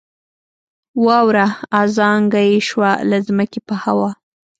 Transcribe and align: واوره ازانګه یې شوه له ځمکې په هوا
واوره 1.05 1.47
ازانګه 1.81 2.41
یې 2.49 2.57
شوه 2.69 2.91
له 3.09 3.17
ځمکې 3.27 3.59
په 3.67 3.75
هوا 3.83 4.11